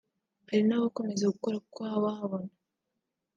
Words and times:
Hari 0.49 0.61
n’abakomeza 0.65 1.31
gukora 1.33 1.57
kuko 1.65 1.79
haba 1.89 2.09
habona 2.19 2.51